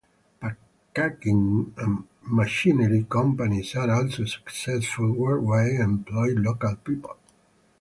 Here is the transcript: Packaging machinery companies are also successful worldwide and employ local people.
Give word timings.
Packaging 0.41 1.75
machinery 2.23 3.05
companies 3.07 3.75
are 3.75 3.91
also 3.91 4.25
successful 4.25 5.11
worldwide 5.11 5.73
and 5.73 5.99
employ 6.07 6.29
local 6.41 6.75
people. 6.77 7.17